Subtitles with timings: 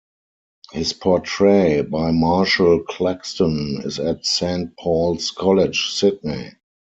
[0.71, 6.53] His portrait, by Marshall Claxton, is at Saint Paul's College, Sydney.